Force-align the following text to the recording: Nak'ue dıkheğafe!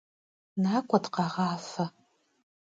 Nak'ue 0.61 0.97
dıkheğafe! 1.03 1.85